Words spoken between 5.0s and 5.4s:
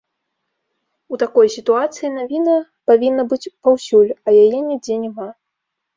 няма.